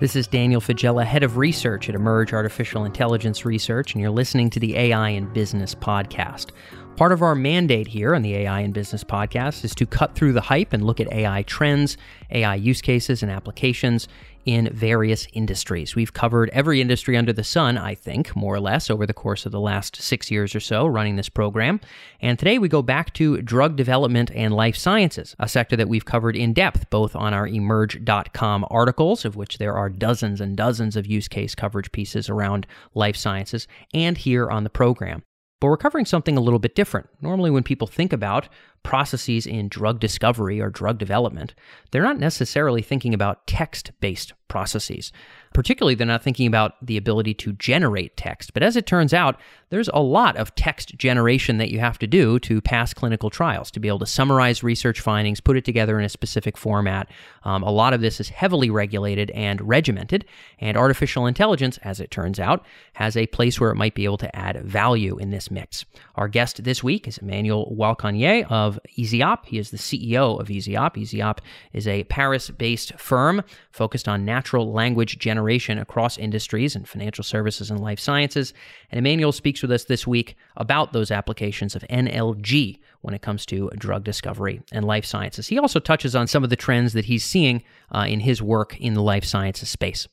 [0.00, 4.48] This is Daniel Faggella, head of research at Emerj Artificial Intelligence Research, and you're listening
[4.48, 6.52] to the AI in Business podcast.
[6.96, 10.32] Part of our mandate here on the AI in Business podcast is to cut through
[10.32, 11.98] the hype and look at AI trends,
[12.30, 14.08] AI use cases, and applications
[14.44, 15.94] in various industries.
[15.94, 19.46] We've covered every industry under the sun, I think, more or less, over the course
[19.46, 21.80] of the last six years or so running this program.
[22.20, 26.04] And today we go back to drug development and life sciences, a sector that we've
[26.04, 30.96] covered in depth, both on our emerj.com articles, of which there are dozens and dozens
[30.96, 35.22] of use case coverage pieces around life sciences, and here on the program.
[35.60, 37.08] But we're covering something a little bit different.
[37.20, 38.48] Normally, when people think about
[38.82, 41.54] processes in drug discovery or drug development,
[41.90, 45.12] they're not necessarily thinking about text based processes.
[45.52, 48.54] Particularly, they're not thinking about the ability to generate text.
[48.54, 49.38] But as it turns out,
[49.70, 53.70] there's a lot of text generation that you have to do to pass clinical trials,
[53.72, 57.10] to be able to summarize research findings, put it together in a specific format.
[57.42, 60.24] Um, a lot of this is heavily regulated and regimented,
[60.60, 64.18] and artificial intelligence, as it turns out, has a place where it might be able
[64.18, 65.84] to add value in this mix.
[66.14, 69.46] Our guest this week is Emmanuel Walckenaer of Yseop.
[69.46, 70.94] He is the CEO of Yseop.
[70.94, 71.38] Yseop
[71.72, 75.39] is a Paris based firm focused on natural language generation
[75.78, 78.52] across industries and financial services and life sciences.
[78.90, 83.46] And Emmanuel speaks with us this week about those applications of NLG when it comes
[83.46, 85.48] to drug discovery and life sciences.
[85.48, 87.62] He also touches on some of the trends that he's seeing
[87.94, 90.06] uh, in his work in the life sciences space.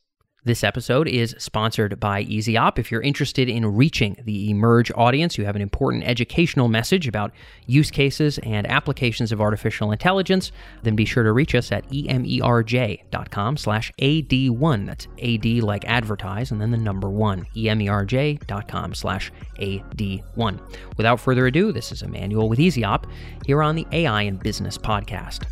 [0.46, 2.80] This episode is sponsored by Yseop.
[2.80, 7.34] If you're interested in reaching the Emerj audience, you have an important educational message about
[7.66, 13.58] use cases and applications of artificial intelligence, then be sure to reach us at emerj.com
[13.58, 14.86] slash AD1.
[14.86, 20.60] That's AD like advertise and then the number one, emerj.com slash AD1.
[20.96, 23.04] Without further ado, this is Emmanuel with Yseop
[23.46, 25.46] here on the AI and Business Podcast.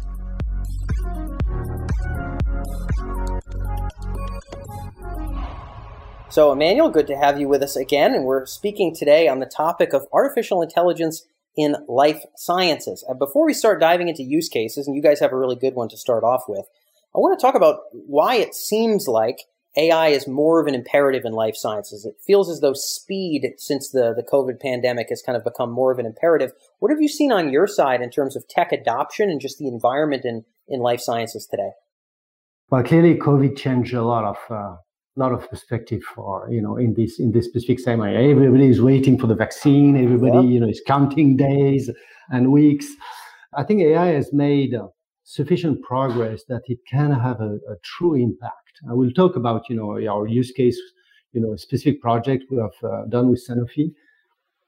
[6.30, 8.14] So, Emmanuel, good to have you with us again.
[8.14, 11.26] And we're speaking today on the topic of artificial intelligence
[11.56, 13.06] in life sciences.
[13.08, 15.76] And before we start diving into use cases, and you guys have a really good
[15.76, 16.66] one to start off with,
[17.16, 19.42] I want to talk about why it seems like
[19.78, 22.06] AI is more of an imperative in life sciences.
[22.06, 25.92] It feels as though speed since the, the COVID pandemic has kind of become more
[25.92, 26.52] of an imperative.
[26.80, 29.68] What have you seen on your side in terms of tech adoption and just the
[29.68, 31.72] environment in, in life sciences today?
[32.70, 34.76] Well, clearly, COVID changed a lot of uh,
[35.18, 38.30] lot of perspective for you know in this in this specific scenario.
[38.30, 39.96] Everybody is waiting for the vaccine.
[39.96, 41.90] Everybody you know is counting days
[42.32, 42.88] and weeks.
[43.56, 44.88] I think AI has made uh,
[45.24, 48.82] sufficient progress that it can have a, a, true impact.
[48.90, 50.78] I will talk about you know our use case,
[51.32, 53.94] you know, a specific project we have uh, done with Sanofi,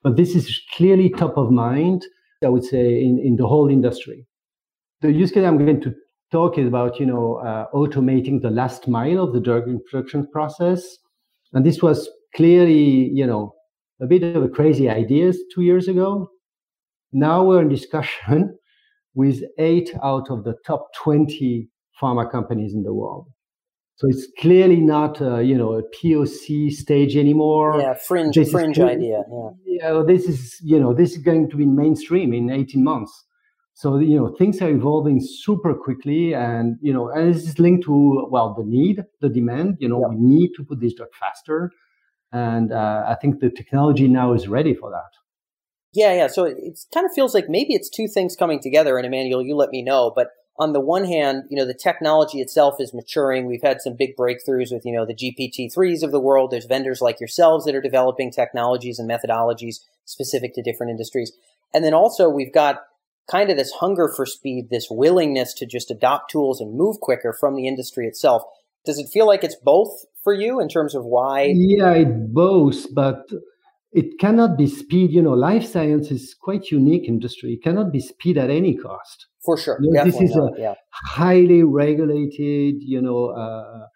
[0.01, 2.05] but this is clearly top of mind.
[2.43, 4.25] I would say in in the whole industry.
[5.01, 5.93] The use case I'm going to
[6.31, 10.97] talk is about you know uh, automating the last mile of the drug production process,
[11.53, 13.53] and this was clearly you know
[14.01, 16.29] a bit of a crazy idea two years ago.
[17.13, 18.57] Now we're in discussion
[19.15, 21.67] with eight out of the top 20
[21.99, 23.27] pharma companies in the world.
[23.95, 27.79] So it's clearly not, uh, you know, a POC stage anymore.
[27.81, 29.23] Yeah, fringe, this fringe idea.
[29.31, 29.49] Yeah.
[29.65, 33.25] yeah, this is, you know, this is going to be mainstream in 18 months.
[33.77, 37.83] So you know things are evolving super quickly, and you know, and this is linked
[37.83, 39.77] to well the need, the demand.
[39.79, 40.07] You know, yeah.
[40.07, 41.71] we need to put this drug faster,
[42.31, 45.11] and uh, I think the technology now is ready for that.
[45.93, 46.25] Yeah, yeah.
[46.25, 48.97] So it, it kind of feels like maybe it's two things coming together.
[48.97, 50.11] And Emmanuel, you let me know.
[50.15, 53.45] But on the one hand, you know, the technology itself is maturing.
[53.45, 56.49] We've had some big breakthroughs with, you know, the GPT threes of the world.
[56.49, 61.31] There's vendors like yourselves that are developing technologies and methodologies specific to different industries.
[61.75, 62.81] And then also we've got
[63.29, 67.35] kind of this hunger for speed, this willingness to just adopt tools and move quicker
[67.37, 68.43] from the industry itself.
[68.85, 71.53] Does it feel like it's both for you in terms of why?
[71.53, 73.29] Yeah, it both, but
[73.91, 75.11] it cannot be speed.
[75.11, 77.53] You know, life science is quite unique industry.
[77.53, 79.27] It cannot be speed at any cost.
[79.43, 79.77] For sure.
[79.81, 80.73] You know, this is not, a yeah.
[80.91, 83.87] highly regulated, you know, uh,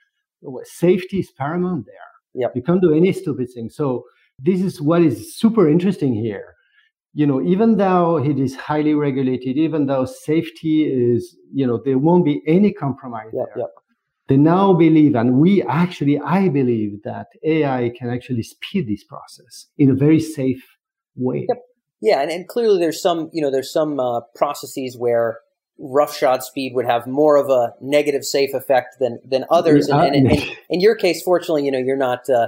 [0.64, 1.96] safety is paramount there.
[2.34, 2.56] Yep.
[2.56, 3.70] You can't do any stupid thing.
[3.70, 4.04] So
[4.40, 6.56] this is what is super interesting here
[7.14, 11.98] you know, even though it is highly regulated, even though safety is, you know, there
[11.98, 13.64] won't be any compromise yep, there.
[13.64, 13.70] Yep.
[14.30, 19.68] They now believe, and we actually, I believe that AI can actually speed this process
[19.78, 20.64] in a very safe
[21.16, 21.46] way.
[21.50, 21.58] Yep.
[22.04, 25.40] Yeah, and, and clearly there's some, you know, there's some uh, processes where
[25.78, 29.88] roughshod speed would have more of a negative safe effect than than others.
[29.88, 32.48] Yeah, and, and, and, and, in your case, fortunately, you know, you're not, uh,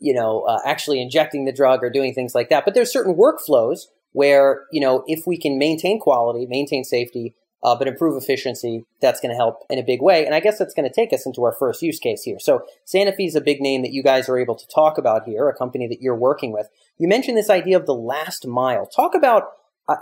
[0.00, 2.64] you know, uh, actually injecting the drug or doing things like that.
[2.64, 3.80] But there's certain workflows
[4.14, 7.34] where, you know, if we can maintain quality, maintain safety,
[7.64, 8.84] uh, but improve efficiency.
[9.00, 10.24] That's going to help in a big way.
[10.24, 12.38] And I guess that's going to take us into our first use case here.
[12.38, 15.48] So Sanofi is a big name that you guys are able to talk about here,
[15.48, 16.68] a company that you're working with.
[16.98, 18.86] You mentioned this idea of the last mile.
[18.86, 19.44] Talk about,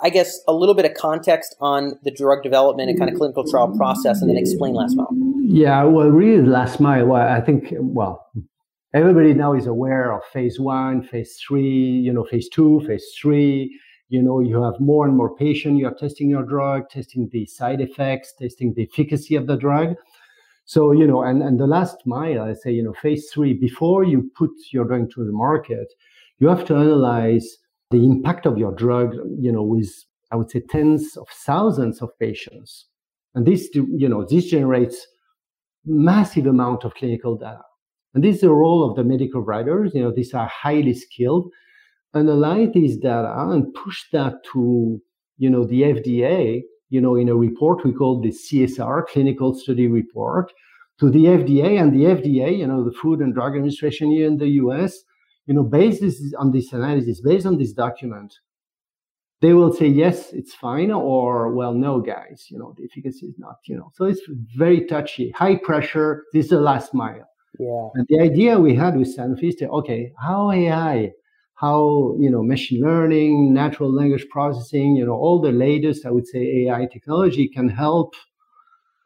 [0.03, 3.49] I guess, a little bit of context on the drug development and kind of clinical
[3.49, 5.09] trial process, and then explain last mile.
[5.41, 7.07] Yeah, well, really, last mile.
[7.07, 8.27] Well, I think, well,
[8.93, 11.63] everybody now is aware of phase one, phase three,
[12.07, 13.79] you know, phase two, phase three
[14.13, 17.47] you know you have more and more patients you are testing your drug testing the
[17.47, 19.95] side effects testing the efficacy of the drug.
[20.67, 24.05] So you know and, and the last mile i say you know phase three before
[24.05, 25.89] you put your drug to the market
[26.39, 27.47] you have to analyze
[27.91, 29.15] the impact of your drug
[29.47, 29.91] you know with
[30.31, 32.87] i would say tens of thousands of patients.
[33.35, 35.07] And this you know this generates
[35.87, 37.65] massive amount of clinical data.
[38.15, 39.93] And this is the role of the medical writers.
[39.95, 41.51] You know these are highly skilled
[42.15, 45.01] analyze this data and push that to
[45.39, 49.87] you know the FDA you know in a report we call the CSR clinical study
[49.87, 50.53] report
[51.01, 54.37] to the FDA and the FDA you know the Food and Drug Administration here in
[54.37, 54.99] the US
[55.47, 56.03] you know based
[56.39, 58.35] on this analysis based on this document
[59.41, 63.39] they will say yes it's fine or well no guys you know the efficacy is
[63.39, 63.91] not you know.
[63.95, 64.21] So it's
[64.57, 67.27] very touchy high pressure this is the last mile.
[67.59, 67.89] Yeah.
[67.95, 71.11] And the idea we had with Sanofi is okay how AI
[71.63, 76.27] how you know machine learning natural language processing you know all the latest i would
[76.27, 78.15] say ai technology can help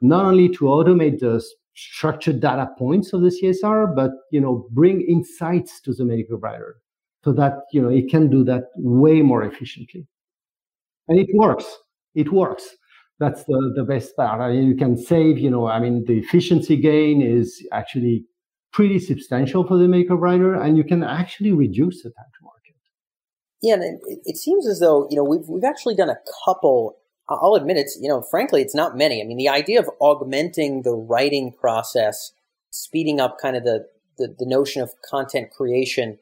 [0.00, 1.44] not only to automate the
[1.74, 6.76] structured data points of the csr but you know bring insights to the medical writer
[7.26, 10.06] so that you know it can do that way more efficiently.
[11.08, 11.66] And it works.
[12.14, 12.76] It works.
[13.18, 14.40] That's the, the best part.
[14.40, 18.24] I mean, you can save you know i mean the efficiency gain is actually
[18.72, 22.56] pretty substantial for the maker writer, and you can actually reduce the time to market.
[23.62, 26.98] Yeah, and it, it seems as though you know we've we've actually done a couple.
[27.28, 29.20] I'll admit it's you know frankly it's not many.
[29.20, 32.32] I mean the idea of augmenting the writing process,
[32.70, 33.86] speeding up kind of the
[34.18, 36.18] the, the notion of content creation.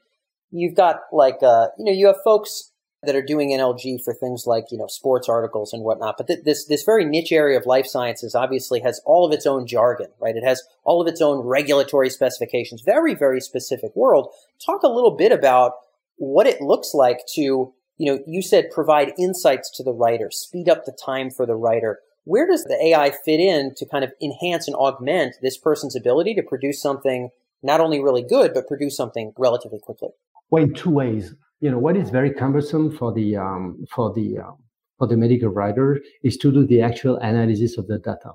[0.51, 2.71] You've got like uh, you know you have folks
[3.07, 6.17] that are doing NLG for things like you know sports articles and whatnot.
[6.17, 9.47] But th- this this very niche area of life sciences obviously has all of its
[9.47, 10.37] own jargon, right?
[10.37, 12.83] It has all of its own regulatory specifications.
[12.83, 14.29] Very very specific world.
[14.65, 15.75] Talk a little bit about
[16.17, 20.69] what it looks like to you know you said provide insights to the writer, speed
[20.69, 22.01] up the time for the writer.
[22.25, 26.35] Where does the AI fit in to kind of enhance and augment this person's ability
[26.35, 27.31] to produce something
[27.65, 30.11] not only really good, but produce something relatively quickly?
[30.51, 31.35] Well, in two ways
[31.65, 34.59] you know what is very cumbersome for the um, for the um,
[34.99, 38.33] for the medical writer is to do the actual analysis of the data.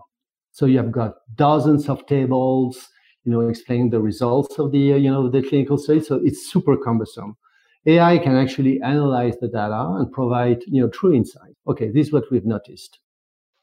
[0.51, 2.89] So you have got dozens of tables,
[3.23, 6.01] you know, explaining the results of the uh, you know the clinical study.
[6.01, 7.37] So it's super cumbersome.
[7.85, 11.55] AI can actually analyze the data and provide you know true insight.
[11.67, 12.97] Okay, this is what we've noticed.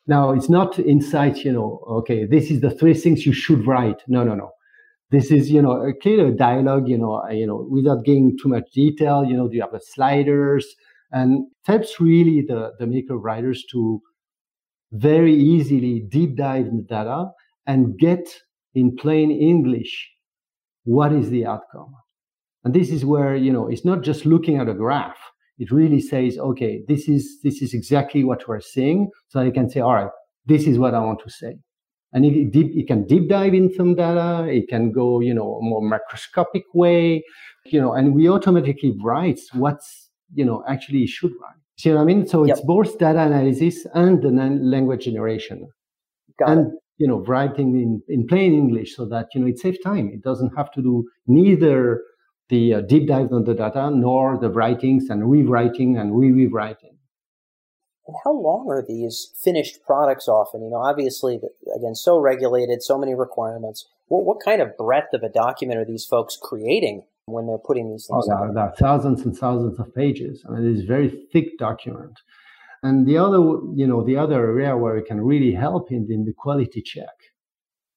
[0.07, 1.83] Now it's not insight, you know.
[1.89, 4.03] Okay, this is the three things you should write.
[4.07, 4.53] No, no, no
[5.11, 8.49] this is you know a clear dialogue you know uh, you know without getting too
[8.49, 10.67] much detail you know do you have the sliders?
[11.13, 14.01] And helps really the the medical writers to
[14.93, 17.27] very easily deep dive in the data
[17.67, 18.29] and get
[18.75, 20.11] in plain english
[20.85, 21.93] what is the outcome.
[22.63, 25.19] And this is where you know it's not just looking at a graph.
[25.59, 29.11] It really says okay this is this is exactly what we're seeing.
[29.29, 30.11] So i can say all right
[30.47, 31.59] this is what i want to say
[32.13, 34.47] and it, deep, it can deep dive in some data.
[34.49, 37.25] It can go, you know, a more macroscopic way,
[37.65, 41.61] you know, and we automatically writes what's, you know, actually should write.
[41.79, 42.27] See what I mean?
[42.27, 42.67] So it's yep.
[42.67, 45.69] both data analysis and the language generation.
[46.39, 46.73] Got and, it.
[46.99, 50.11] you know, writing in, in plain English so that, you know, it saves time.
[50.13, 52.03] It doesn't have to do neither
[52.49, 56.96] the uh, deep dive on the data nor the writings and rewriting and re-rewriting.
[58.07, 60.63] And how long are these finished products often?
[60.63, 61.41] You know, obviously,
[61.77, 63.89] again, so regulated, so many requirements.
[64.07, 67.91] What, what kind of breadth of a document are these folks creating when they're putting
[67.91, 70.45] these things oh, there, are thousands and thousands of pages.
[70.49, 72.21] I mean, it is a very thick document.
[72.85, 73.39] And the other,
[73.75, 77.09] you know, the other area where it can really help in, in the quality check.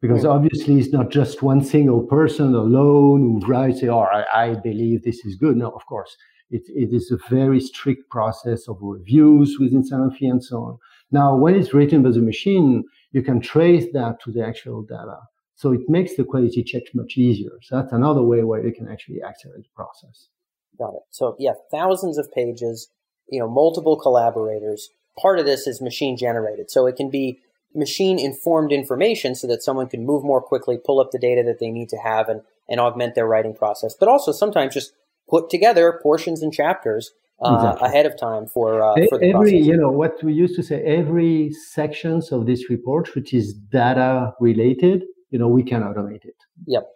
[0.02, 0.32] Because mm-hmm.
[0.32, 5.24] obviously it's not just one single person alone who writes, oh, I, I believe this
[5.26, 5.58] is good.
[5.58, 6.16] No, of course
[6.50, 10.78] it, it is a very strict process of reviews within Sanofi and so on.
[11.12, 15.18] Now, when it's written by the machine, you can trace that to the actual data.
[15.56, 17.52] So it makes the quality check much easier.
[17.64, 20.30] So that's another way where you can actually accelerate the process.
[20.78, 21.04] Got it.
[21.10, 22.90] So yeah, thousands of pages,
[23.28, 24.90] you know, multiple collaborators.
[25.20, 26.72] Part of this is machine generated.
[26.72, 27.40] So it can be
[27.76, 31.60] machine informed information so that someone can move more quickly, pull up the data that
[31.60, 33.94] they need to have and, and augment their writing process.
[34.00, 34.94] But also sometimes just
[35.30, 37.88] put together portions and chapters uh, exactly.
[37.88, 39.54] ahead of time for, uh, for every process.
[39.54, 44.34] you know what we used to say every sections of this report which is data
[44.40, 46.36] related you know we can automate it.
[46.68, 46.90] Yep.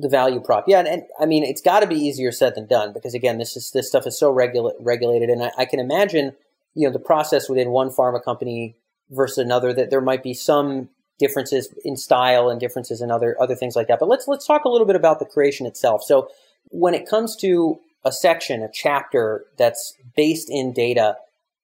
[0.00, 0.64] The value prop.
[0.68, 3.38] Yeah and, and i mean it's got to be easier said than done because again
[3.38, 6.34] this is this stuff is so regula- regulated and I, I can imagine
[6.74, 8.76] you know the process within one pharma company
[9.10, 13.54] versus another that there might be some differences in style and differences in other other
[13.54, 13.98] things like that.
[13.98, 16.02] But let's let's talk a little bit about the creation itself.
[16.04, 16.28] So
[16.66, 21.16] when it comes to a section, a chapter that's based in data,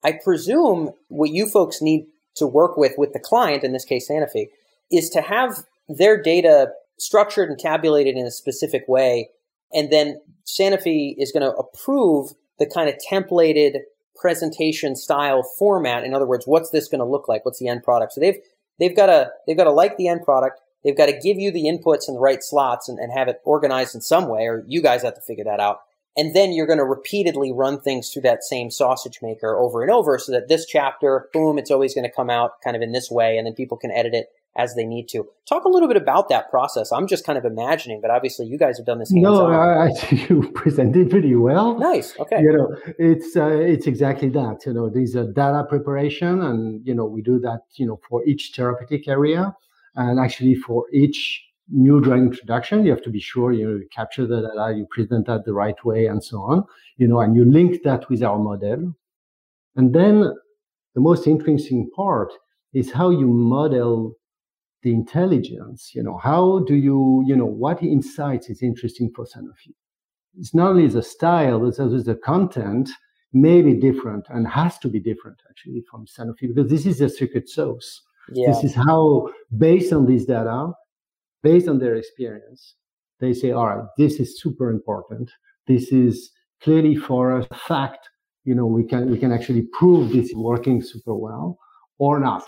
[0.03, 4.09] I presume what you folks need to work with with the client, in this case
[4.11, 4.49] Sanofi,
[4.91, 9.31] is to have their data structured and tabulated in a specific way.
[9.73, 13.81] And then Sanofi is going to approve the kind of templated
[14.17, 16.05] presentation style format.
[16.05, 17.45] In other words, what's this going to look like?
[17.45, 18.13] What's the end product?
[18.13, 18.39] So they've
[18.79, 20.61] they've got to they've got to like the end product.
[20.85, 23.41] They've got to give you the inputs in the right slots and, and have it
[23.45, 25.81] organized in some way, or you guys have to figure that out.
[26.17, 29.91] And then you're going to repeatedly run things through that same sausage maker over and
[29.91, 32.93] over so that this chapter, boom, it's always going to come out kind of in
[32.93, 33.37] this way.
[33.37, 35.27] And then people can edit it as they need to.
[35.49, 36.93] Talk a little bit about that process.
[36.93, 39.11] I'm just kind of imagining, but obviously you guys have done this.
[39.11, 41.79] No, I, you presented pretty well.
[41.79, 42.17] Nice.
[42.19, 42.41] Okay.
[42.41, 44.65] You know, it's uh, it's exactly that.
[44.67, 47.63] You know, there's a data preparation, and you know we do that.
[47.75, 49.57] You know, for each therapeutic area,
[49.97, 54.43] and actually for each new drug introduction, you have to be sure you capture the
[54.43, 56.65] data, you present that the right way, and so on.
[56.97, 58.95] You know, and you link that with our model.
[59.77, 60.33] And then
[60.95, 62.33] the most interesting part
[62.73, 64.17] is how you model
[64.83, 65.93] the intelligence.
[65.95, 69.75] You know, how do you, you know, what insights is interesting for Sanofi?
[70.39, 72.91] It's not only the style, it's also the content
[73.33, 77.09] may be different and has to be different actually from Sanofi because this is the
[77.09, 78.03] secret sauce.
[78.33, 78.49] Yeah.
[78.49, 80.73] This is how, based on this data,
[81.43, 82.75] based on their experience,
[83.21, 85.31] they say, all right, this is super important.
[85.67, 86.31] This is
[86.63, 88.09] clearly for a fact,
[88.45, 91.59] you know, we can we can actually prove this is working super well
[91.99, 92.45] or not.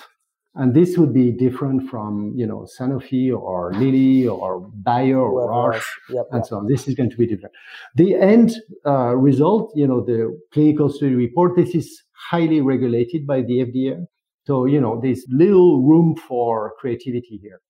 [0.59, 5.69] And this would be different from, you know, Sanofi or Lilly or Bayer or well,
[5.69, 6.67] Roche yep, and so on.
[6.67, 7.55] This is going to be different.
[7.95, 8.55] The end
[8.87, 14.07] uh, result, you know, the clinical study report, this is highly regulated by the FDA.
[14.47, 17.61] So, you know, there's little room for creativity here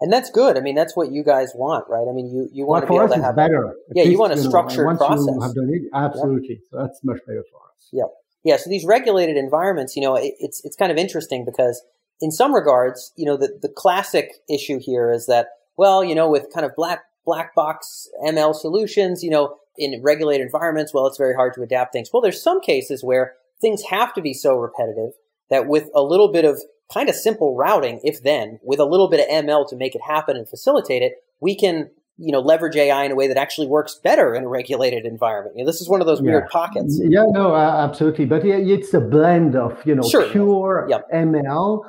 [0.00, 0.56] and that's good.
[0.56, 2.06] I mean, that's what you guys want, right?
[2.08, 3.74] I mean, you you want well, to be able to have better.
[3.94, 5.26] Yeah, you want a structured know, process.
[5.26, 6.58] It, absolutely, yep.
[6.70, 7.88] so that's much better for us.
[7.92, 8.04] Yeah,
[8.44, 8.56] yeah.
[8.56, 11.82] So these regulated environments, you know, it, it's it's kind of interesting because
[12.20, 16.30] in some regards, you know, the the classic issue here is that well, you know,
[16.30, 21.18] with kind of black black box ML solutions, you know, in regulated environments, well, it's
[21.18, 22.10] very hard to adapt things.
[22.12, 25.10] Well, there's some cases where things have to be so repetitive
[25.50, 26.60] that with a little bit of
[26.92, 30.00] kind of simple routing, if then, with a little bit of ML to make it
[30.06, 33.66] happen and facilitate it, we can you know leverage AI in a way that actually
[33.66, 35.56] works better in a regulated environment.
[35.56, 37.00] You know, this is one of those weird pockets.
[37.02, 38.26] Yeah, no, uh, absolutely.
[38.26, 40.28] But it's a blend of you know sure.
[40.30, 41.06] pure yep.
[41.12, 41.82] ML.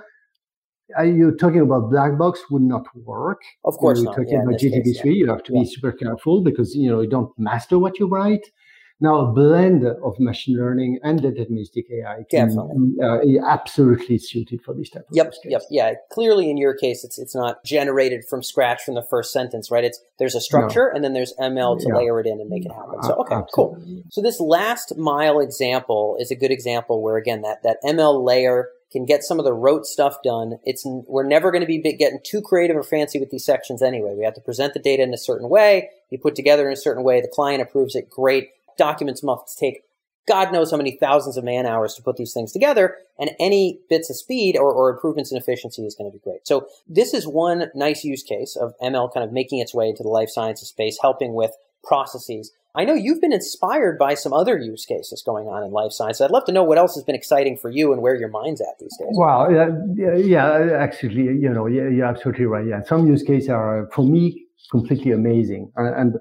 [0.97, 3.41] Are you talking about black box would not work?
[3.63, 4.15] Of course, you're not.
[4.15, 5.05] talking yeah, about GTB3.
[5.05, 5.11] Yeah.
[5.11, 8.45] You have to be super careful because you know you don't master what you write.
[9.01, 14.73] Now, a blend of machine learning and the deterministic AI can, uh, absolutely suited for
[14.73, 15.93] this type of yep, Yep, yeah.
[16.11, 19.85] Clearly, in your case, it's it's not generated from scratch from the first sentence, right?
[19.85, 20.95] It's there's a structure no.
[20.95, 21.95] and then there's ML to yeah.
[21.95, 23.01] layer it in and make it happen.
[23.03, 23.85] So, okay, absolutely.
[23.85, 24.03] cool.
[24.09, 28.69] So this last mile example is a good example where again that that ML layer
[28.91, 30.59] can get some of the rote stuff done.
[30.65, 34.15] It's we're never going to be getting too creative or fancy with these sections anyway.
[34.15, 35.89] We have to present the data in a certain way.
[36.09, 37.21] You put together in a certain way.
[37.21, 38.09] The client approves it.
[38.09, 39.83] Great documents must take
[40.29, 43.79] God knows how many thousands of man hours to put these things together, and any
[43.89, 46.47] bits of speed or, or, improvements in efficiency is going to be great.
[46.47, 50.03] So this is one nice use case of ML kind of making its way into
[50.03, 51.51] the life sciences space, helping with
[51.83, 52.51] processes.
[52.75, 56.21] I know you've been inspired by some other use cases going on in life science.
[56.21, 58.61] I'd love to know what else has been exciting for you and where your mind's
[58.61, 59.09] at these days.
[59.13, 62.67] Well, uh, yeah, actually, you know, yeah, you're absolutely right.
[62.67, 66.15] Yeah, some use cases are for me completely amazing, and, and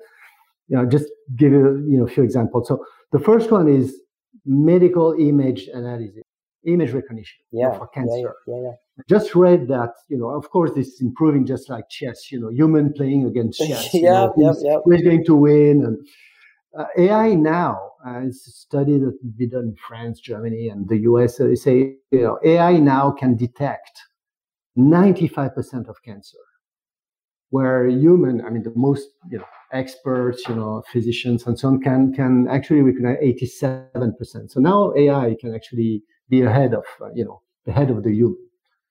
[0.69, 1.07] you know, just
[1.37, 2.69] give you, you know, a few examples.
[2.69, 4.01] So the first one is
[4.45, 6.23] medical image analysis,
[6.65, 8.35] image recognition yeah, for cancer.
[8.47, 11.89] Yeah, yeah, yeah, just read that, you know, of course, this is improving just like
[11.89, 13.95] chess, you know, human playing against chess.
[13.95, 15.85] yeah, know, who's, yeah, who's going to win.
[15.85, 16.07] And
[16.79, 20.99] uh, AI now, uh, it's a study that be done in France, Germany, and the
[20.99, 21.41] US.
[21.41, 23.99] Uh, they say, you know, AI now can detect
[24.77, 26.39] 95% of cancer
[27.51, 31.81] where human, I mean, the most, you know, experts, you know, physicians and so on
[31.81, 34.51] can, can actually recognize 87%.
[34.51, 38.13] So now AI can actually be ahead of, uh, you know, the head of the
[38.13, 38.49] human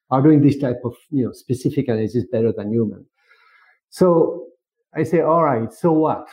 [0.10, 3.06] are doing this type of, you know, specific analysis better than human.
[3.90, 4.48] So
[4.96, 6.28] I say, all right, so what?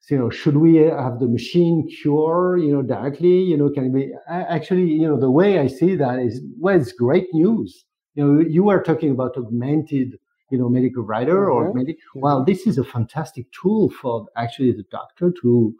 [0.00, 3.40] So, you know, should we have the machine cure, you know, directly?
[3.40, 6.92] You know, can we actually, you know, the way I see that is, well, it's
[6.92, 7.84] great news.
[8.14, 10.18] You know, you were talking about augmented,
[10.54, 11.68] you know, medical writer mm-hmm.
[11.68, 11.98] or medic.
[12.14, 15.74] Well, this is a fantastic tool for actually the doctor to,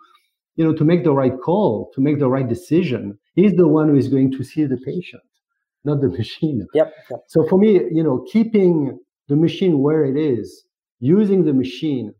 [0.57, 3.17] you know, to make the right call, to make the right decision.
[3.37, 5.23] He's the one who is going to see the patient,
[5.85, 6.67] not the machine.
[6.75, 6.93] Yep.
[7.09, 7.21] yep.
[7.29, 10.65] So for me, you know, keeping the machine where it is,
[10.99, 12.13] using the machine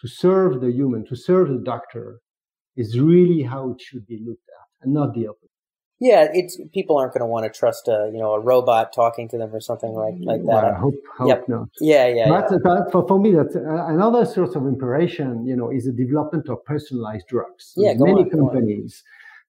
[0.00, 2.20] to serve the human, to serve the doctor,
[2.76, 5.50] is really how it should be looked at, and not the opposite.
[6.00, 9.28] Yeah, it's people aren't going to want to trust a you know a robot talking
[9.28, 10.46] to them or something like like that.
[10.46, 11.48] Well, I hope, hope yep.
[11.48, 11.68] not.
[11.80, 12.28] Yeah, yeah.
[12.28, 12.58] But, yeah.
[12.62, 15.46] but for, for me, that's uh, another source of inspiration.
[15.46, 17.72] You know, is the development of personalized drugs.
[17.76, 19.02] Yeah, many on, companies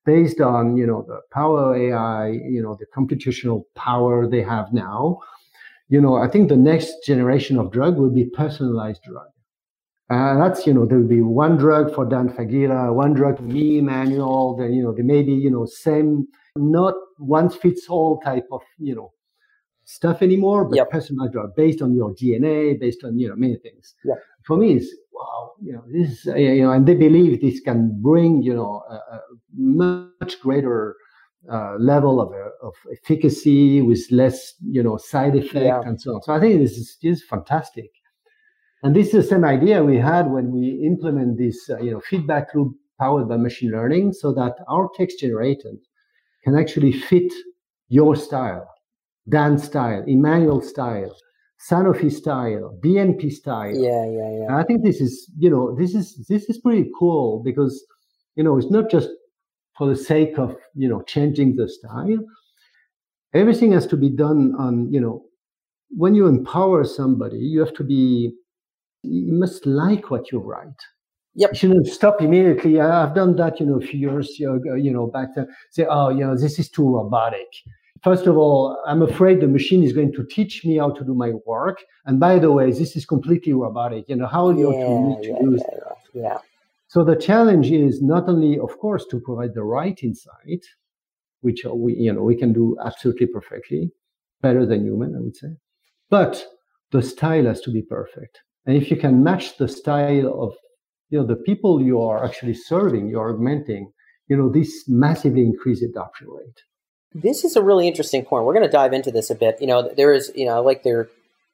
[0.05, 5.19] based on you know the power AI, you know the computational power they have now.
[5.89, 9.27] You know, I think the next generation of drug will be personalized drug.
[10.09, 13.43] Uh, that's, you know, there will be one drug for Dan Faggella, one drug for
[13.43, 14.55] me, Emmanuel.
[14.55, 18.61] Then, you know, there may be, you know, same, not one fits all type of,
[18.77, 19.11] you know,
[19.85, 20.91] stuff anymore, but yep.
[20.91, 23.95] personalized drug based on your DNA, based on, you know, many things.
[24.03, 24.17] Yep.
[24.43, 27.59] For me, it's, wow, you know, this is, uh, you know, and they believe this
[27.59, 29.21] can bring, you know, a, a
[29.55, 30.95] much greater
[31.51, 35.81] uh, level of, uh, of efficacy with less, you know, side effect yeah.
[35.81, 36.21] and so on.
[36.21, 37.89] So I think this is, this is fantastic.
[38.85, 42.01] And this is the same idea we had when we implement this, uh, you know,
[42.01, 45.71] feedback loop powered by machine learning, so that our text generator
[46.43, 47.33] can actually fit
[47.89, 48.69] your style,
[49.27, 51.15] Dan style, Emmanuel style,
[51.67, 53.75] Sanofi style, BNP style.
[53.75, 54.45] Yeah, yeah, yeah.
[54.49, 57.83] And I think this is, you know, this is this is pretty cool because,
[58.35, 59.09] you know, it's not just
[59.75, 62.19] for the sake of, you know, changing the style.
[63.33, 65.25] Everything has to be done on, you know,
[65.89, 68.35] when you empower somebody, you have to be
[69.05, 70.81] you must like what you write.
[71.35, 71.51] Yep.
[71.51, 72.79] You shouldn't stop immediately.
[72.79, 75.47] I've done that, you know, a few years ago, you know, back then.
[75.71, 77.47] Say, oh, you know, this is too robotic.
[78.03, 81.13] First of all, I'm afraid the machine is going to teach me how to do
[81.13, 81.83] my work.
[82.05, 84.05] And by the way, this is completely robotic.
[84.07, 85.63] You know, how you yeah, to, yeah, use
[86.13, 86.37] yeah, yeah.
[86.87, 90.63] So the challenge is not only, of course, to provide the right insight,
[91.41, 93.91] which we, you know, we can do absolutely perfectly,
[94.41, 95.57] better than human, I would say,
[96.09, 96.45] but
[96.91, 98.41] the style has to be perfect.
[98.65, 100.53] And if you can match the style of
[101.09, 103.91] you know the people you are actually serving, you're augmenting,
[104.27, 106.61] you know, this massively increase adoption rate.
[107.13, 108.45] This is a really interesting point.
[108.45, 109.57] We're going to dive into this a bit.
[109.61, 111.07] You know, there is, you know, like their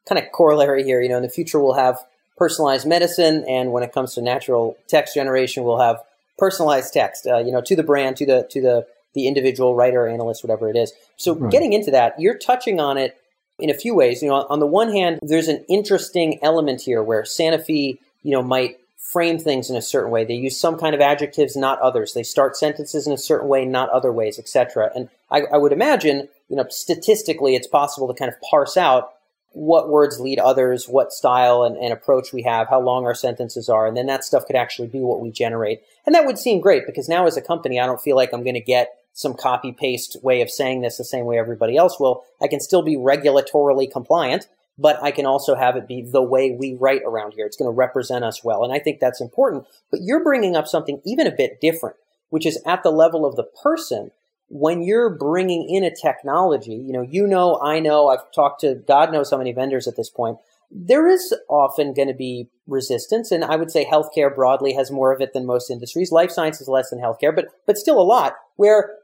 [0.08, 1.02] kind of corollary here.
[1.02, 2.00] You know, in the future we'll have
[2.38, 6.02] personalized medicine, and when it comes to natural text generation, we'll have
[6.38, 7.28] personalized text.
[7.28, 10.69] Uh, you know, to the brand, to the to the the individual writer, analyst, whatever
[10.69, 10.93] it is.
[11.17, 11.52] So, right.
[11.52, 13.21] getting into that, you're touching on it
[13.62, 14.21] in a few ways.
[14.21, 18.32] You know, on the one hand, there's an interesting element here where Santa Sanofi, you
[18.32, 20.24] know, might frame things in a certain way.
[20.24, 22.13] They use some kind of adjectives, not others.
[22.13, 24.89] They start sentences in a certain way, not other ways, etc.
[24.95, 29.13] And I, I would imagine, you know, statistically, it's possible to kind of parse out
[29.54, 33.67] what words lead others, what style and, and, approach we have, how long our sentences
[33.67, 35.82] are, and then that stuff could actually be what we generate.
[36.06, 38.43] And that would seem great because now as a company, I don't feel like I'm
[38.43, 42.00] going to get some copy paste way of saying this the same way everybody else
[42.00, 42.24] will.
[42.41, 44.47] I can still be regulatorily compliant,
[44.78, 47.45] but I can also have it be the way we write around here.
[47.45, 48.63] It's going to represent us well.
[48.63, 49.65] And I think that's important.
[49.91, 51.97] But you're bringing up something even a bit different,
[52.30, 54.12] which is at the level of the person.
[54.47, 58.76] When you're bringing in a technology, you know, you know, I know, I've talked to
[58.76, 60.39] God knows how many vendors at this point.
[60.69, 65.13] There is often going to be resistance, and I would say healthcare broadly has more
[65.13, 66.12] of it than most industries.
[66.12, 68.36] Life sciences is less than healthcare, but but still a lot.
[68.56, 68.97] Where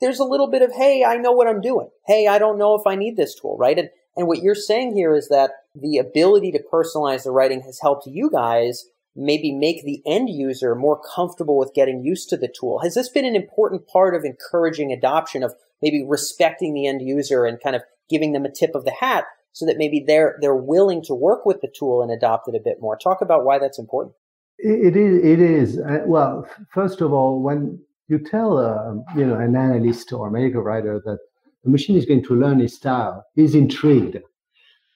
[0.00, 1.88] there's a little bit of, hey, I know what I'm doing.
[2.06, 3.78] Hey, I don't know if I need this tool, right?
[3.78, 7.80] And, and what you're saying here is that the ability to personalize the writing has
[7.80, 8.84] helped you guys
[9.16, 12.80] maybe make the end user more comfortable with getting used to the tool.
[12.80, 17.44] Has this been an important part of encouraging adoption of maybe respecting the end user
[17.44, 20.54] and kind of giving them a tip of the hat so that maybe they're they're
[20.54, 22.96] willing to work with the tool and adopt it a bit more?
[22.96, 24.16] Talk about why that's important.
[24.58, 25.24] It is.
[25.24, 25.78] It is.
[25.78, 30.30] Uh, well, first of all, when you tell a, you know an analyst or a
[30.30, 31.18] medical writer that
[31.64, 34.18] the machine is going to learn his style, he's intrigued.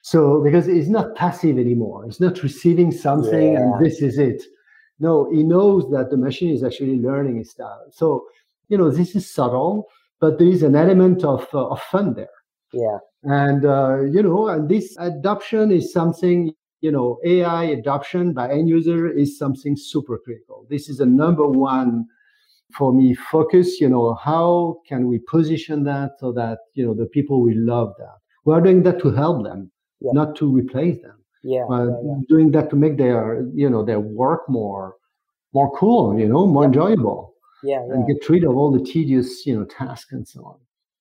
[0.01, 3.59] So because he's not passive anymore, he's not receiving something yeah.
[3.59, 4.43] and this is it.
[4.99, 7.85] No, he knows that the machine is actually learning his style.
[7.91, 8.25] So
[8.67, 9.87] you know this is subtle,
[10.19, 12.29] but there is an element of uh, of fun there.
[12.73, 12.97] Yeah.
[13.23, 18.69] And uh, you know, and this adoption is something you know AI adoption by end
[18.69, 20.65] user is something super critical.
[20.69, 22.05] This is a number one
[22.71, 27.07] for me focus you know how can we position that so that you know the
[27.07, 30.11] people will love that we are doing that to help them yeah.
[30.13, 33.83] not to replace them yeah, uh, yeah, yeah, doing that to make their you know
[33.83, 34.95] their work more
[35.53, 37.33] more cool, you know, more enjoyable.
[37.63, 37.93] Yeah, yeah.
[37.93, 40.57] And get rid of all the tedious, you know, tasks and so on.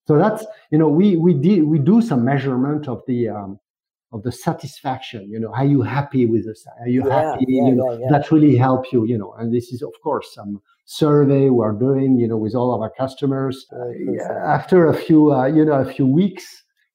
[0.07, 3.61] So that's, you know, we we did we do some measurement of the um,
[4.13, 5.31] of the satisfaction.
[5.31, 6.67] You know, are you happy with this?
[6.81, 7.45] Are you happy?
[7.47, 9.05] you know, that really help you.
[9.05, 12.19] You know, and this is of course some survey we're doing.
[12.19, 13.67] You know, with all of our customers.
[13.73, 16.45] Uh, yeah, after a few, uh, you know, a few weeks,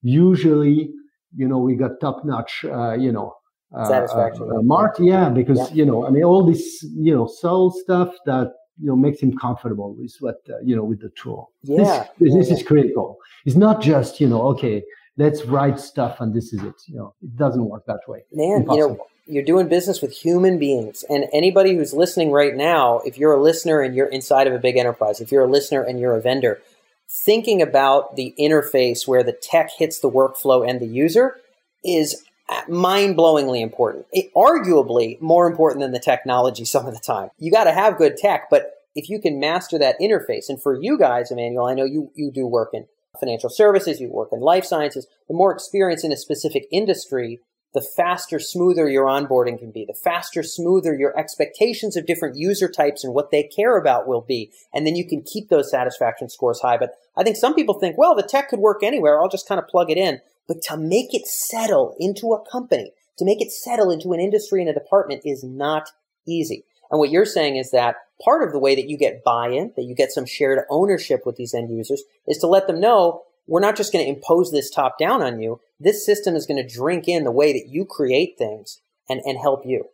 [0.01, 0.89] usually,
[1.35, 2.65] you know, we got top notch.
[2.65, 3.33] Uh, you know.
[3.75, 4.61] Uh, Satisfaction, uh, yeah.
[4.61, 5.77] mark, yeah, because Yeah.
[5.77, 9.35] you know, I mean, all this, you know, soul stuff that you know makes him
[9.35, 11.51] comfortable with what uh, you know with the tool.
[11.63, 12.55] Yeah, this, this yeah.
[12.55, 13.17] is critical.
[13.45, 14.83] It's not just you know, okay,
[15.17, 16.75] let's write stuff and this is it.
[16.87, 18.25] You know, it doesn't work that way.
[18.31, 21.03] Man, you know, you're doing business with human beings.
[21.09, 24.59] And anybody who's listening right now, if you're a listener and you're inside of a
[24.59, 26.61] big enterprise, if you're a listener and you're a vendor,
[27.09, 31.37] thinking about the interface where the tech hits the workflow and the user
[31.85, 34.05] is uh, mind blowingly important.
[34.11, 37.29] It, arguably more important than the technology some of the time.
[37.39, 40.79] You got to have good tech, but if you can master that interface, and for
[40.79, 42.85] you guys, Emmanuel, I know you, you do work in
[43.19, 47.39] financial services, you work in life sciences, the more experience in a specific industry,
[47.73, 52.69] the faster, smoother your onboarding can be, the faster, smoother your expectations of different user
[52.69, 54.51] types and what they care about will be.
[54.73, 56.77] And then you can keep those satisfaction scores high.
[56.77, 59.19] But I think some people think, well, the tech could work anywhere.
[59.19, 60.21] I'll just kind of plug it in.
[60.47, 64.61] But to make it settle into a company, to make it settle into an industry
[64.61, 65.89] and a department is not
[66.27, 66.65] easy.
[66.91, 69.83] And what you're saying is that part of the way that you get buy-in, that
[69.83, 73.59] you get some shared ownership with these end users is to let them know we're
[73.59, 75.59] not just going to impose this top down on you.
[75.79, 78.79] This system is going to drink in the way that you create things
[79.09, 79.85] and, and help you.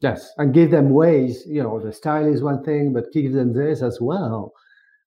[0.00, 1.44] Yes, and give them ways.
[1.46, 4.52] You know, the style is one thing, but give them this as well.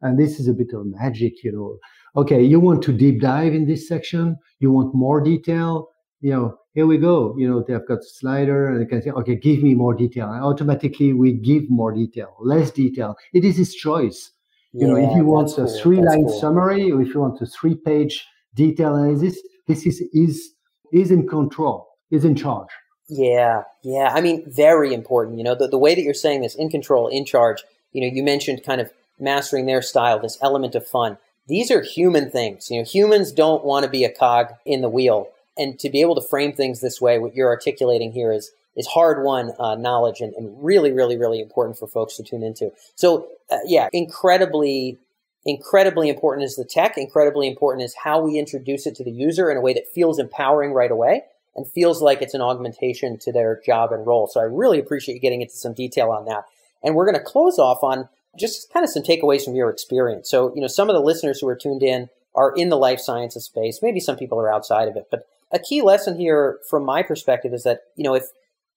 [0.02, 1.44] And this is a bit of magic.
[1.44, 4.38] You know, okay, you want to deep dive in this section.
[4.60, 5.90] You want more detail.
[6.22, 7.36] You know, here we go.
[7.38, 10.32] You know, they've got slider and they can say, okay, give me more detail.
[10.32, 13.16] And automatically we give more detail, less detail.
[13.34, 14.32] It is his choice.
[14.78, 15.80] You know, if you want a cool.
[15.80, 16.40] three line cool.
[16.40, 20.52] summary or if you want a three page detail analysis, this is is
[20.92, 22.70] is in control, is in charge.
[23.08, 24.12] Yeah, yeah.
[24.14, 25.38] I mean, very important.
[25.38, 28.14] You know, the, the way that you're saying this, in control, in charge, you know,
[28.14, 31.18] you mentioned kind of mastering their style, this element of fun.
[31.48, 32.70] These are human things.
[32.70, 35.30] You know, humans don't want to be a cog in the wheel.
[35.58, 38.88] And to be able to frame things this way, what you're articulating here is is
[38.88, 42.72] hard won uh, knowledge and, and really, really, really important for folks to tune into.
[42.96, 44.98] So, uh, yeah, incredibly,
[45.46, 46.98] incredibly important is the tech.
[46.98, 50.20] Incredibly important is how we introduce it to the user in a way that feels
[50.20, 51.24] empowering right away
[51.56, 54.28] and feels like it's an augmentation to their job and role.
[54.28, 56.46] So I really appreciate you getting into some detail on that.
[56.84, 60.30] And we're going to close off on just kind of some takeaways from your experience.
[60.30, 63.00] So, you know, some of the listeners who are tuned in are in the life
[63.00, 63.80] sciences space.
[63.82, 65.08] Maybe some people are outside of it.
[65.10, 68.26] But a key lesson here from my perspective is that, you know, if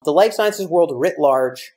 [0.04, 1.72] the life sciences world writ large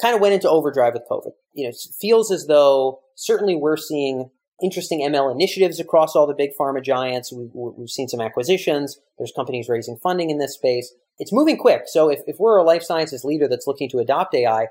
[0.00, 3.76] kind of went into overdrive with COVID, you know, it feels as though certainly we're
[3.76, 4.30] seeing
[4.62, 7.32] interesting ML initiatives across all the big pharma giants.
[7.32, 8.98] We, we've seen some acquisitions.
[9.18, 10.94] There's companies raising funding in this space.
[11.18, 11.82] It's moving quick.
[11.86, 14.68] So if, if we're a life sciences leader that's looking to adopt AI,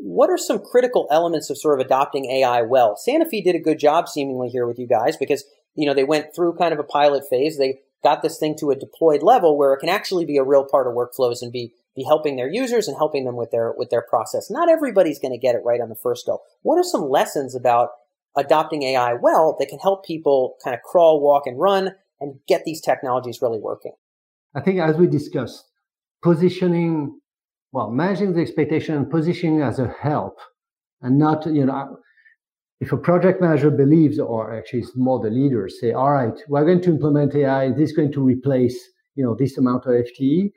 [0.00, 2.96] what are some critical elements of sort of adopting AI well?
[2.96, 6.34] Sanofi did a good job seemingly here with you guys because, you know, they went
[6.34, 7.58] through kind of a pilot phase.
[7.58, 10.64] They got this thing to a deployed level where it can actually be a real
[10.64, 13.90] part of workflows and be be helping their users and helping them with their with
[13.90, 14.50] their process.
[14.50, 16.40] Not everybody's going to get it right on the first go.
[16.62, 17.90] What are some lessons about
[18.36, 22.64] adopting AI well that can help people kind of crawl, walk, and run and get
[22.64, 23.92] these technologies really working?
[24.54, 25.64] I think, as we discussed,
[26.22, 27.18] positioning,
[27.72, 30.38] well, managing the expectation and positioning as a help
[31.02, 31.98] and not, you know,
[32.80, 36.64] if a project manager believes, or actually it's more the leaders say, all right, we're
[36.64, 38.78] going to implement AI, this is going to replace,
[39.16, 40.52] you know, this amount of FTE,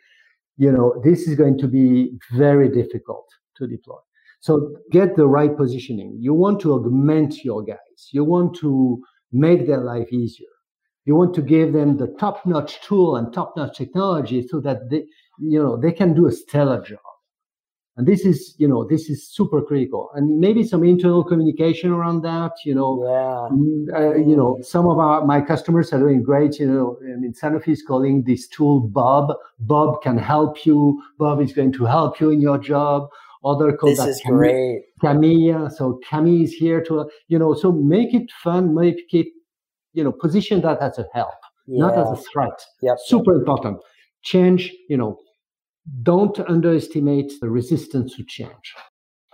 [0.57, 3.97] you know, this is going to be very difficult to deploy.
[4.39, 6.17] So get the right positioning.
[6.19, 8.09] You want to augment your guys.
[8.11, 10.47] You want to make their life easier.
[11.05, 15.05] You want to give them the top-notch tool and top-notch technology so that they,
[15.39, 16.99] you know, they can do a stellar job.
[18.01, 20.09] And this is, you know, this is super critical.
[20.15, 22.53] And maybe some internal communication around that.
[22.65, 23.95] You know, yeah.
[23.95, 26.57] uh, you know, some of our my customers are doing great.
[26.59, 29.35] You know, I mean, Sanofi is calling this tool Bob.
[29.59, 30.99] Bob can help you.
[31.19, 33.07] Bob is going to help you in your job.
[33.45, 34.37] Other call this that is Camille.
[34.39, 34.81] great.
[34.99, 35.69] Camille.
[35.69, 39.27] So Camille is here to, you know, so make it fun, make it,
[39.93, 41.35] you know, position that as a help,
[41.67, 41.85] Yeah.
[41.85, 42.57] not as a threat.
[42.81, 42.97] Yep.
[43.05, 43.77] Super important.
[44.23, 45.19] Change, you know,
[46.01, 48.75] don't underestimate the resistance to change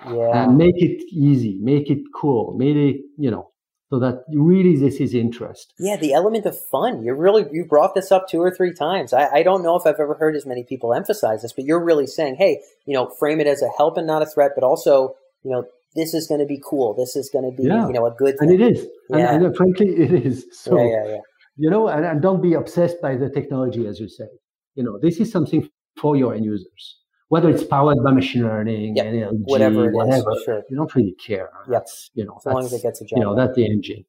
[0.06, 0.44] Yeah.
[0.44, 3.52] and make it easy, make it cool, make it, you know,
[3.90, 5.74] so that really this is interest.
[5.80, 7.04] Yeah, the element of fun.
[7.04, 9.14] You really you brought this up two or three times.
[9.14, 11.84] I, I don't know if I've ever heard as many people emphasize this, but you're
[11.84, 14.66] really saying, hey, you know, frame it as a help and not a threat, but
[14.66, 15.66] also, you know,
[15.96, 16.94] this is going to be cool.
[16.96, 17.88] This is going to be, yeah.
[17.88, 18.50] you know, a good thing.
[18.50, 18.86] And it is.
[19.10, 19.34] Yeah.
[19.34, 20.46] And, and, frankly, it is.
[20.52, 21.22] So, yeah, yeah, yeah.
[21.56, 24.28] you know, and, and don't be obsessed by the technology, as you say.
[24.76, 25.68] You know, this is something
[25.98, 26.98] for your end users
[27.30, 29.08] whether it's powered by machine learning, yep.
[29.08, 30.64] NLG, whatever, whatever, sure.
[30.70, 31.50] you don't really care.
[31.68, 31.72] Yep.
[31.72, 33.18] That's, you know, as long as it gets a job.
[33.18, 34.06] You know, that's the engine.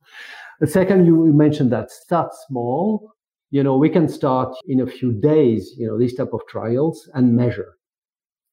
[0.60, 3.12] The second, you mentioned that start small.
[3.50, 7.08] You know, we can start in a few days, you know, these type of trials
[7.14, 7.74] and measure.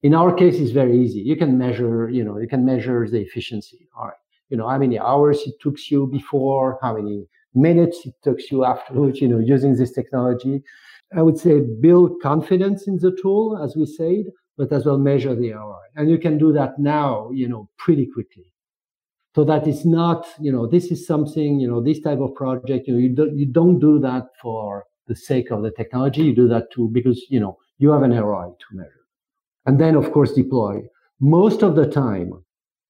[0.04, 1.20] In our case, it's very easy.
[1.20, 3.88] You can measure, you know, you can measure the efficiency.
[3.98, 4.18] All right.
[4.50, 8.66] You know, how many hours it took you before, how many minutes it took you
[8.66, 10.62] afterwards, you know, using this technology.
[11.14, 15.36] I would say build confidence in the tool, as we said, but as well measure
[15.36, 15.76] the ROI.
[15.96, 18.52] And you can do that now, you know, pretty quickly.
[19.36, 22.88] So that it's not, you know, this is something, you know, this type of project,
[22.88, 26.24] you know, you don't, you don't do that for the sake of the technology.
[26.24, 29.06] You do that too because, you know, you have an ROI to measure.
[29.66, 30.84] And then, of course, deploy.
[31.20, 32.32] Most of the time,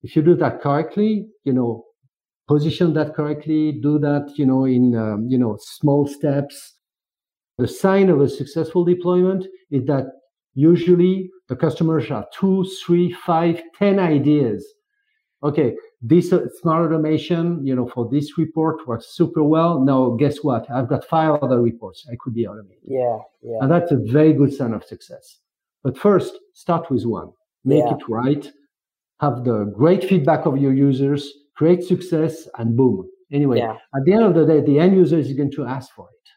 [0.04, 1.86] if you do that correctly, you know,
[2.47, 6.74] position that correctly, do that, you know, in, um, you know, small steps.
[7.57, 10.07] The sign of a successful deployment is that
[10.55, 14.65] usually the customers have two, three, five, ten ideas.
[15.43, 19.79] Okay, this uh, smart automation, you know, for this report works super well.
[19.79, 20.69] Now, guess what?
[20.71, 22.83] I've got five other reports I could be automated.
[22.87, 23.57] Yeah, yeah.
[23.61, 25.39] And that's a very good sign of success.
[25.83, 27.31] But first, start with one.
[27.63, 27.93] Make yeah.
[27.93, 28.51] it right.
[29.21, 33.07] Have the great feedback of your users, create success, and boom.
[33.31, 33.77] Anyway, yeah.
[33.95, 36.29] at the end of the day, the end user is going to ask for it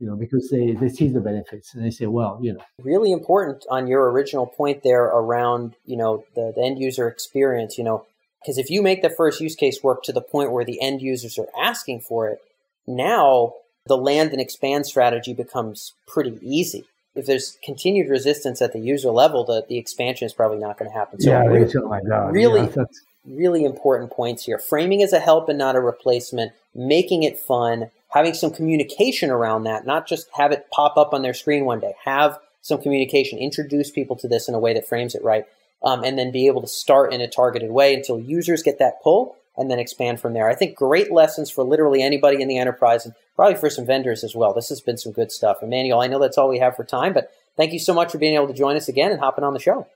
[0.00, 2.60] you know, because they, they see the benefits and they say, well, you know.
[2.82, 7.78] Really important on your original point there around, you know, the, the end user experience,
[7.78, 8.06] you know,
[8.40, 11.02] because if you make the first use case work to the point where the end
[11.02, 12.40] users are asking for it,
[12.86, 13.54] now
[13.86, 16.84] the land and expand strategy becomes pretty easy.
[17.16, 20.90] If there's continued resistance at the user level, the, the expansion is probably not going
[20.90, 21.20] to happen.
[21.20, 22.32] So yeah, really, oh my God.
[22.32, 22.84] really, yeah,
[23.26, 24.58] really important points here.
[24.58, 29.64] Framing as a help and not a replacement, making it fun, having some communication around
[29.64, 31.94] that, not just have it pop up on their screen one day.
[32.04, 35.44] Have some communication, introduce people to this in a way that frames it right,
[35.82, 39.02] um, and then be able to start in a targeted way until users get that
[39.02, 40.48] pull and then expand from there.
[40.48, 44.22] I think great lessons for literally anybody in the enterprise and probably for some vendors
[44.22, 44.54] as well.
[44.54, 45.58] This has been some good stuff.
[45.62, 48.18] Emmanuel, I know that's all we have for time, but thank you so much for
[48.18, 49.86] being able to join us again and hopping on the show.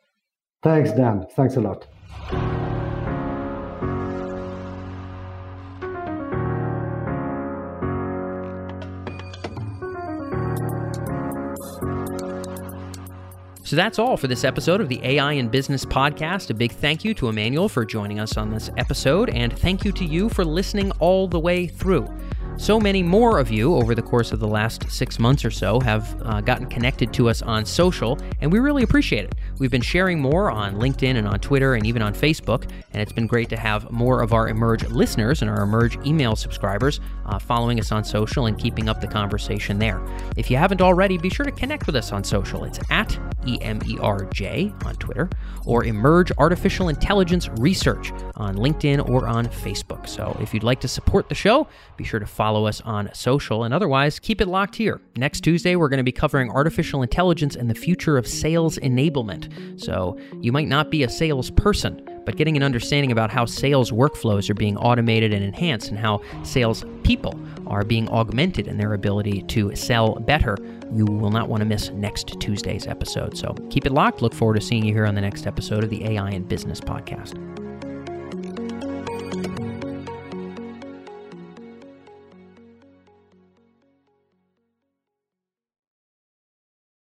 [0.62, 1.26] Thanks, Dan.
[1.34, 2.71] Thanks a lot.
[13.72, 16.50] So that's all for this episode of the AI in Business podcast.
[16.50, 19.92] A big thank you to Emmanuel for joining us on this episode, and thank you
[19.92, 22.06] to you for listening all the way through.
[22.58, 25.80] So many more of you over the course of the last six months or so
[25.80, 29.34] have uh, gotten connected to us on social, and we really appreciate it.
[29.58, 33.12] We've been sharing more on LinkedIn and on Twitter and even on Facebook, and it's
[33.12, 37.38] been great to have more of our Emerj listeners and our Emerj email subscribers uh,
[37.38, 40.00] following us on social and keeping up the conversation there.
[40.36, 42.64] If you haven't already, be sure to connect with us on social.
[42.64, 43.08] It's at
[43.44, 45.28] EMERJ on Twitter
[45.66, 50.08] or Emerj Artificial Intelligence Research on LinkedIn or on Facebook.
[50.08, 53.08] So if you'd like to support the show, be sure to follow follow us on
[53.14, 55.00] social, and otherwise, keep it locked here.
[55.14, 59.80] Next Tuesday, we're going to be covering artificial intelligence and the future of sales enablement.
[59.80, 64.50] So, you might not be a salesperson, but getting an understanding about how sales workflows
[64.50, 69.42] are being automated and enhanced, and how sales people are being augmented in their ability
[69.42, 70.56] to sell better,
[70.92, 73.38] you will not want to miss next Tuesday's episode.
[73.38, 74.20] So, keep it locked.
[74.20, 76.80] Look forward to seeing you here on the next episode of the AI in Business
[76.80, 77.61] podcast.